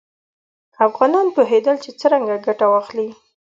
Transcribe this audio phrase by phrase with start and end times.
[0.87, 3.07] افغانان پوهېدل چې څرنګه ګټه واخلي.